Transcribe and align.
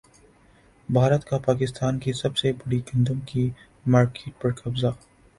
بھارت 0.89 1.25
کا 1.25 1.37
پاکستان 1.37 1.99
کی 1.99 2.13
سب 2.13 2.37
سے 2.37 2.51
بڑی 2.53 2.79
گندم 2.87 3.19
کی 3.25 3.47
مارکیٹ 3.85 4.41
پر 4.41 4.53
قبضہ 4.53 4.91